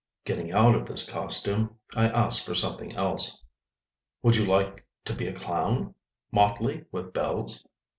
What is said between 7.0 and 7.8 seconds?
bells."